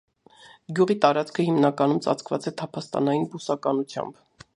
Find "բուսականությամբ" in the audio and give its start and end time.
3.35-4.43